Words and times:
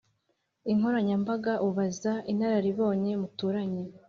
inkoranyambaga, 0.71 1.53
ubaza 1.67 2.13
inararibonye 2.31 3.11
muturanye 3.21 3.83